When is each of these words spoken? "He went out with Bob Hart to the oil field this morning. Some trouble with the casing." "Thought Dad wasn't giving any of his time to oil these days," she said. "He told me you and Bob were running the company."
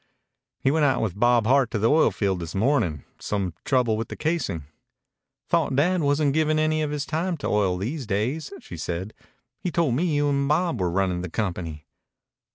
"He 0.57 0.71
went 0.71 0.83
out 0.85 0.99
with 1.03 1.19
Bob 1.19 1.45
Hart 1.45 1.69
to 1.69 1.77
the 1.77 1.87
oil 1.91 2.09
field 2.09 2.39
this 2.39 2.55
morning. 2.55 3.03
Some 3.19 3.53
trouble 3.63 3.97
with 3.97 4.07
the 4.07 4.15
casing." 4.15 4.63
"Thought 5.47 5.75
Dad 5.75 6.01
wasn't 6.01 6.33
giving 6.33 6.57
any 6.57 6.81
of 6.81 6.89
his 6.89 7.05
time 7.05 7.37
to 7.37 7.47
oil 7.47 7.77
these 7.77 8.07
days," 8.07 8.51
she 8.61 8.77
said. 8.77 9.13
"He 9.59 9.69
told 9.69 9.93
me 9.93 10.05
you 10.05 10.27
and 10.27 10.47
Bob 10.47 10.81
were 10.81 10.89
running 10.89 11.21
the 11.21 11.29
company." 11.29 11.85